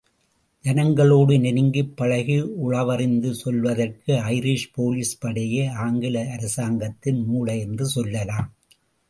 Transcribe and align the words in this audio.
ஜனங்களோடு 0.65 1.39
நெருங்கிப் 1.39 1.91
பழகி 1.95 2.37
உளவறிந்து 2.41 3.31
சொல்வதற்கு 3.31 4.13
ஐரிஷ் 4.13 4.65
போலிஸ்படையே 4.77 5.71
ஆங்கில 5.77 6.31
அரசாங்கத்தின் 6.31 7.23
மூளை 7.25 7.59
என்று 7.59 7.85
சொல்லலாம். 7.85 8.49